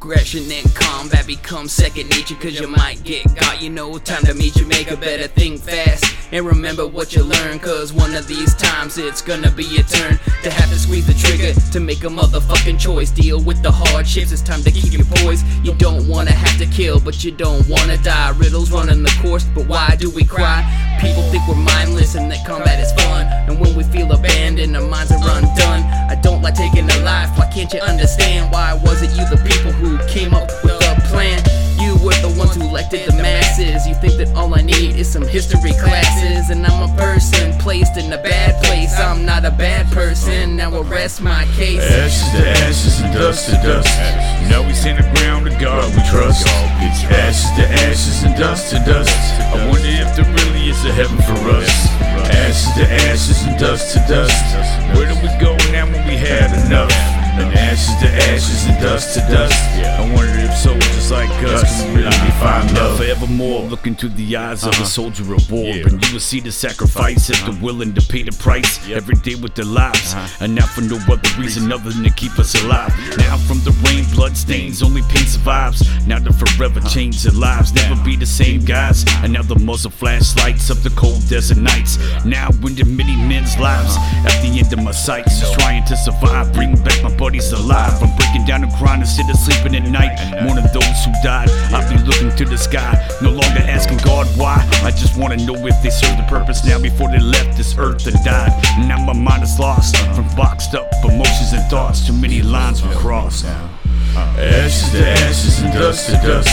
Aggression 0.00 0.44
and 0.52 0.74
combat 0.76 1.26
become 1.26 1.66
second 1.66 2.08
nature 2.10 2.36
cause 2.36 2.60
you 2.60 2.68
might 2.68 3.02
get 3.02 3.24
got. 3.34 3.60
You 3.60 3.68
know, 3.68 3.98
time 3.98 4.22
to 4.26 4.34
meet 4.34 4.54
you, 4.54 4.64
make 4.64 4.92
a 4.92 4.96
better 4.96 5.26
thing 5.26 5.58
fast. 5.58 6.04
And 6.30 6.46
remember 6.46 6.86
what 6.86 7.16
you 7.16 7.24
learn, 7.24 7.58
cause 7.58 7.92
one 7.92 8.14
of 8.14 8.28
these 8.28 8.54
times 8.54 8.96
it's 8.96 9.20
gonna 9.20 9.50
be 9.50 9.64
your 9.64 9.82
turn 9.82 10.20
to 10.44 10.50
have 10.50 10.70
to 10.70 10.78
squeeze 10.78 11.06
the 11.06 11.14
trigger 11.14 11.52
to 11.72 11.80
make 11.80 12.04
a 12.04 12.06
motherfucking 12.06 12.78
choice. 12.78 13.10
Deal 13.10 13.42
with 13.42 13.60
the 13.60 13.72
hardships, 13.72 14.30
it's 14.30 14.40
time 14.40 14.62
to 14.62 14.70
keep 14.70 14.92
your 14.92 15.04
poise. 15.16 15.42
You 15.64 15.74
don't 15.74 16.06
wanna 16.06 16.30
have 16.30 16.58
to 16.58 16.66
kill, 16.66 17.00
but 17.00 17.24
you 17.24 17.32
don't 17.32 17.68
wanna 17.68 17.96
die. 17.98 18.30
Riddles 18.36 18.70
running 18.70 19.02
the 19.02 19.18
course, 19.20 19.44
but 19.52 19.66
why 19.66 19.96
do 19.98 20.10
we 20.10 20.22
cry? 20.22 20.62
People 21.00 21.22
think 21.30 21.42
we're 21.48 21.56
mindless 21.56 22.14
and 22.14 22.30
that 22.30 22.46
combat 22.46 22.78
is 22.78 22.92
fun. 23.02 23.26
And 23.48 23.58
when 23.58 23.74
we 23.74 23.82
feel 23.84 24.12
abandoned, 24.12 24.76
our 24.76 24.82
minds 24.82 25.10
are 25.10 25.18
undone. 25.18 25.82
I 26.08 26.14
don't 26.22 26.42
like 26.42 26.54
taking 26.54 26.88
a 26.88 26.98
life, 27.02 27.36
why 27.36 27.50
can't 27.50 27.72
you 27.72 27.80
understand? 27.80 28.52
Why 28.52 28.74
was 28.74 29.02
it 29.02 29.10
you, 29.10 29.24
the 29.28 29.42
people, 29.48 29.67
came 30.18 30.34
up 30.34 30.50
with 30.64 30.82
a 30.82 30.94
plan? 31.08 31.38
You 31.78 31.94
were 32.02 32.18
the 32.26 32.34
ones 32.36 32.56
who 32.56 32.62
elected 32.62 33.06
the 33.06 33.14
masses. 33.22 33.86
You 33.86 33.94
think 33.94 34.14
that 34.18 34.34
all 34.34 34.52
I 34.52 34.62
need 34.62 34.96
is 34.96 35.08
some 35.08 35.22
history 35.22 35.74
classes. 35.78 36.50
And 36.50 36.66
I'm 36.66 36.90
a 36.90 36.92
person 36.96 37.56
placed 37.58 37.96
in 37.96 38.12
a 38.12 38.18
bad 38.18 38.60
place. 38.64 38.98
I'm 38.98 39.24
not 39.24 39.44
a 39.44 39.50
bad 39.50 39.86
person, 39.92 40.56
now 40.56 40.74
arrest 40.80 41.20
my 41.20 41.44
case. 41.54 41.82
Ashes 41.82 42.30
to 42.34 42.48
ashes 42.66 43.00
and 43.00 43.14
dust 43.14 43.46
to 43.46 43.56
dust. 43.62 43.94
Now 44.50 44.66
we 44.66 44.72
stand 44.74 44.98
the 44.98 45.08
ground 45.14 45.46
to 45.46 45.54
God 45.62 45.86
we 45.94 46.02
trust. 46.10 46.46
Ashes 46.48 47.50
to 47.56 47.64
ashes 47.86 48.24
and 48.24 48.34
dust 48.34 48.70
to 48.70 48.78
dust. 48.82 49.14
I 49.54 49.68
wonder 49.70 49.86
if 49.86 50.16
there 50.16 50.26
really 50.26 50.68
is 50.68 50.84
a 50.84 50.92
heaven 50.92 51.18
for 51.28 51.38
us. 51.54 51.70
Ashes 52.34 52.74
to 52.74 52.84
ashes 53.06 53.42
and 53.46 53.56
dust 53.58 53.94
to 53.94 54.00
dust. 54.08 54.34
Where 54.96 55.06
do 55.06 55.14
we 55.22 55.30
go 55.38 55.54
now 55.70 55.86
when 55.86 56.02
we 56.08 56.16
had 56.16 56.50
enough? 56.66 57.17
And 57.38 57.54
ashes 57.54 57.94
to 58.00 58.08
ashes 58.30 58.66
and 58.66 58.80
dust 58.80 59.14
to 59.14 59.20
dust. 59.32 59.54
I 59.78 60.00
wonder 60.14 60.38
if 60.38 60.54
soldiers 60.56 61.10
like 61.10 61.30
us 61.44 61.82
can 61.82 61.94
really 61.94 62.32
find 62.40 62.74
love. 62.74 62.98
Forevermore, 62.98 63.62
look 63.62 63.86
into 63.86 64.08
the 64.08 64.36
eyes 64.36 64.64
of 64.64 64.72
a 64.72 64.76
uh-huh. 64.76 64.84
soldier 64.84 65.34
of 65.34 65.50
war, 65.50 65.72
and 65.86 66.04
you 66.04 66.12
will 66.12 66.20
see 66.20 66.40
the 66.40 66.50
sacrifice 66.50 67.30
if 67.30 67.38
they're 67.40 67.50
uh-huh. 67.50 67.64
willing 67.64 67.94
to 67.94 68.02
pay 68.02 68.22
the 68.22 68.32
price 68.32 68.88
every 68.90 69.14
day 69.16 69.34
with 69.34 69.54
their 69.54 69.64
lives, 69.64 70.14
uh-huh. 70.14 70.44
and 70.44 70.54
not 70.54 70.68
for 70.68 70.80
no 70.80 70.96
other 71.08 71.30
reason 71.38 71.72
other 71.72 71.90
than 71.90 72.04
to 72.04 72.10
keep 72.10 72.38
us 72.38 72.54
alive. 72.62 72.92
Now 73.18 73.36
from 73.36 73.58
the 73.60 73.72
rain, 73.86 74.04
blood 74.28 74.36
stains, 74.36 74.82
only 74.82 75.02
pain 75.08 75.26
survives. 75.26 75.82
Now 76.06 76.18
to 76.18 76.32
forever 76.32 76.80
change 76.80 77.22
their 77.22 77.32
lives, 77.32 77.72
never 77.72 77.96
be 78.04 78.16
the 78.16 78.26
same 78.26 78.60
guys. 78.60 79.04
And 79.22 79.32
now 79.32 79.42
the 79.42 79.58
muzzle 79.58 79.90
flashlights 79.90 80.70
up 80.70 80.78
the 80.78 80.90
cold 80.90 81.26
desert 81.28 81.56
nights. 81.56 81.98
Now 82.24 82.48
into 82.48 82.84
many 82.84 83.16
men's 83.16 83.58
lives, 83.58 83.96
at 84.26 84.36
the 84.42 84.58
end 84.58 84.72
of 84.72 84.82
my 84.82 84.92
sights, 84.92 85.40
just 85.40 85.54
trying 85.58 85.84
to 85.86 85.96
survive, 85.96 86.52
bring 86.52 86.74
back 86.84 87.02
my 87.02 87.14
buddies 87.16 87.52
alive. 87.52 88.02
I'm 88.02 88.14
breaking 88.16 88.44
down 88.44 88.60
the 88.62 88.74
grind 88.78 89.02
instead 89.02 89.30
of 89.30 89.36
sleeping 89.36 89.74
at 89.76 89.88
night. 89.88 90.12
Mourning 90.44 90.68
those 90.74 90.98
who 91.04 91.12
died, 91.22 91.48
I've 91.72 91.88
been 91.88 92.04
looking 92.04 92.34
to 92.36 92.44
the 92.44 92.58
sky, 92.58 92.92
God 94.18 94.38
why. 94.38 94.68
I 94.82 94.90
just 94.90 95.16
wanna 95.16 95.36
know 95.36 95.54
if 95.54 95.80
they 95.80 95.90
served 95.90 96.18
the 96.18 96.26
purpose 96.26 96.64
now 96.64 96.80
before 96.80 97.08
they 97.08 97.20
left 97.20 97.56
this 97.56 97.78
earth 97.78 98.04
and 98.06 98.16
died. 98.24 98.50
Now 98.88 98.98
my 98.98 99.12
mind 99.12 99.44
is 99.44 99.58
lost 99.60 99.96
from 100.14 100.26
boxed 100.34 100.74
up 100.74 100.90
emotions 101.04 101.52
and 101.52 101.62
thoughts. 101.70 102.04
Too 102.04 102.14
many 102.14 102.42
lines 102.42 102.82
were 102.82 102.94
crossed. 102.94 103.46
Ashes 104.36 104.90
to 104.90 105.06
ashes 105.06 105.60
and 105.62 105.72
dust 105.72 106.06
to 106.10 106.16
dust. 106.26 106.50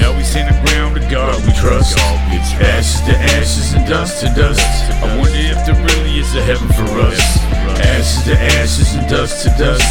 Now 0.00 0.14
we 0.14 0.22
stand 0.22 0.52
the 0.52 0.60
ground 0.68 0.96
to 0.96 1.02
God 1.08 1.34
we 1.46 1.52
trust. 1.54 1.96
Ashes 1.96 3.00
to 3.08 3.16
ashes 3.40 3.72
and 3.72 3.88
dust 3.88 4.20
to 4.20 4.26
dust. 4.36 4.60
I 5.00 5.16
wonder 5.16 5.32
if 5.32 5.64
there 5.64 5.80
really 5.80 6.20
is 6.20 6.34
a 6.36 6.42
heaven 6.42 6.68
for 6.68 6.92
us. 7.08 7.20
Ashes 7.88 8.24
to 8.24 8.36
ashes 8.60 8.94
and 8.96 9.08
dust 9.08 9.44
to 9.44 9.50
dust. 9.56 9.88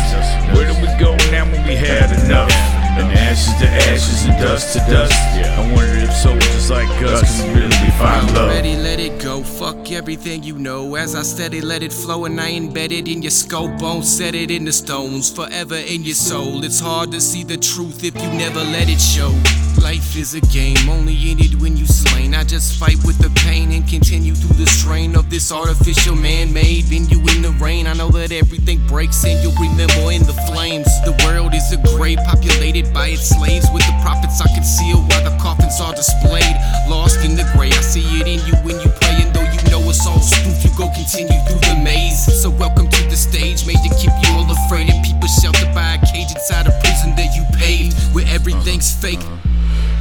Where 0.53 0.69
do 0.69 0.75
we 0.85 0.89
go 1.01 1.17
now 1.33 1.49
when 1.49 1.65
we 1.65 1.73
had 1.73 2.13
enough? 2.25 2.53
And 3.01 3.09
ashes 3.17 3.57
to 3.57 3.67
ashes 3.89 4.25
and 4.25 4.36
dust 4.39 4.73
to 4.73 4.79
dust. 4.91 5.13
Yeah. 5.35 5.59
I 5.59 5.73
wonder 5.73 5.97
if 5.97 6.13
soldiers 6.13 6.69
like 6.69 6.89
us 7.03 7.41
can 7.41 7.55
really 7.55 7.91
find 7.97 8.33
love. 8.33 8.49
Ready, 8.49 8.75
let 8.75 8.99
it 8.99 9.21
go. 9.21 9.43
Fuck 9.43 9.91
everything 9.91 10.43
you 10.43 10.57
know. 10.57 10.95
As 10.95 11.15
I 11.15 11.23
steady, 11.23 11.61
let 11.61 11.83
it 11.83 11.93
flow, 11.93 12.25
and 12.25 12.39
I 12.39 12.51
embed 12.51 12.91
it 12.91 13.07
in 13.07 13.21
your 13.21 13.31
scope. 13.31 13.81
Won't 13.81 14.05
set 14.05 14.35
it 14.35 14.51
in 14.51 14.65
the 14.65 14.71
stones, 14.71 15.31
forever 15.31 15.75
in 15.75 16.03
your 16.03 16.15
soul. 16.15 16.63
It's 16.63 16.79
hard 16.79 17.11
to 17.11 17.21
see 17.21 17.43
the 17.43 17.57
truth 17.57 18.03
if 18.03 18.15
you 18.15 18.29
never 18.29 18.63
let 18.63 18.89
it 18.89 19.01
show. 19.01 19.33
Life 19.81 20.17
is 20.17 20.33
a 20.33 20.41
game, 20.41 20.89
only 20.89 21.31
in 21.31 21.39
it 21.39 21.55
when 21.61 21.77
you 21.77 21.85
slain. 21.85 22.33
I 22.33 22.43
just 22.43 22.79
fight 22.79 22.97
with 23.05 23.17
the 23.19 23.29
pain 23.41 23.71
and 23.71 23.87
continue 23.87 24.33
through 24.33 24.57
the 24.57 24.65
strain 24.65 25.15
of 25.15 25.29
this 25.29 25.51
artificial 25.51 26.15
man 26.15 26.51
made 26.51 26.85
venue 26.85 27.19
in 27.19 27.41
the 27.41 27.55
rain. 27.61 27.87
I 27.87 27.93
know 27.93 28.09
that 28.09 28.31
everything 28.31 28.85
breaks 28.87 29.23
and 29.23 29.41
you'll 29.41 29.55
remember 29.61 30.11
in 30.11 30.23
the 30.23 30.33
flames. 30.49 30.87
The 31.05 31.15
world 31.25 31.53
is 31.53 31.71
a 31.71 31.77
grave 31.95 32.17
populated 32.25 32.91
by 32.93 33.09
its 33.09 33.29
slaves. 33.29 33.67
With 33.71 33.85
the 33.85 33.97
prophets 34.27 34.41
I 34.41 34.53
conceal 34.53 34.97
while 34.97 35.23
the 35.23 35.37
coffins 35.41 35.79
are 35.79 35.93
displayed. 35.93 36.55
Lost 36.89 37.23
in 37.23 37.35
the 37.35 37.49
gray, 37.55 37.69
I 37.69 37.81
see 37.81 38.03
it 38.19 38.27
in 38.27 38.39
you 38.45 38.55
when 38.63 38.79
you 38.81 38.89
pray. 38.99 39.23
And 39.23 39.33
though 39.33 39.47
you 39.47 39.61
know 39.71 39.81
it's 39.89 40.05
all 40.05 40.19
spoof, 40.19 40.63
you 40.63 40.71
go 40.77 40.91
continue 40.91 41.39
through 41.47 41.63
the 41.63 41.79
maze. 41.83 42.27
So 42.41 42.49
welcome 42.49 42.89
to 42.89 43.03
the 43.07 43.15
stage, 43.15 43.65
made 43.65 43.79
to 43.87 43.91
keep 43.95 44.11
you 44.11 44.29
all 44.35 44.49
afraid. 44.51 44.89
And 44.89 45.03
people 45.03 45.27
sheltered 45.27 45.73
by 45.73 45.95
a 45.95 45.99
cage 46.11 46.31
inside 46.35 46.67
a 46.67 46.75
prison 46.83 47.15
that 47.15 47.35
you 47.35 47.43
paved, 47.57 47.95
where 48.13 48.27
everything's 48.27 48.91
fake. 48.91 49.19
Uh-huh. 49.19 49.33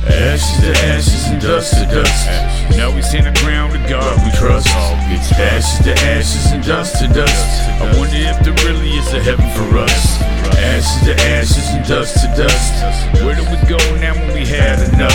Ashes 0.06 0.60
to 0.62 0.70
ashes 0.87 1.26
and 1.26 1.43
dust 1.43 1.75
to 1.75 1.84
dust. 1.87 2.26
Now 2.78 2.94
we 2.94 3.03
stand 3.03 3.26
the 3.26 3.34
ground 3.43 3.72
to 3.72 3.81
God 3.91 4.14
we 4.22 4.31
trust. 4.38 4.69
Ashes 4.70 5.84
to 5.84 5.93
ashes 6.14 6.53
and 6.53 6.62
dust 6.64 6.98
to 7.03 7.08
dust. 7.08 7.47
I 7.82 7.91
wonder 7.98 8.14
if 8.14 8.38
there 8.44 8.54
really 8.66 8.91
is 8.91 9.12
a 9.12 9.20
heaven 9.20 9.50
for 9.58 9.78
us. 9.78 10.22
Ashes 10.62 11.06
to 11.06 11.14
ashes 11.26 11.66
and 11.75 11.84
dust 11.88 12.14
to 12.22 12.28
dust. 12.38 13.16
Now 13.69 14.15
when 14.15 14.32
we 14.32 14.47
had 14.47 14.78
enough? 14.94 15.12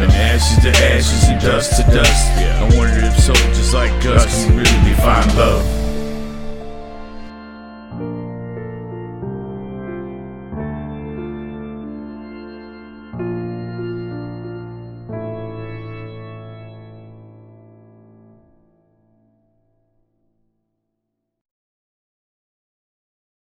And 0.00 0.10
ashes 0.10 0.62
to 0.62 0.70
ashes 0.70 1.28
and 1.28 1.38
dust 1.38 1.76
to 1.76 1.82
dust. 1.92 2.32
I 2.38 2.62
wonder 2.74 3.04
if 3.04 3.18
soldiers 3.18 3.74
like 3.74 3.92
us 4.06 4.46
can 4.46 4.56
really 4.56 4.94
find 4.94 5.36
love. 5.36 5.79